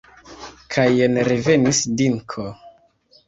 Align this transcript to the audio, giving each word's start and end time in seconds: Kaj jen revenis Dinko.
Kaj 0.75 0.85
jen 0.99 1.19
revenis 1.27 1.81
Dinko. 2.01 2.47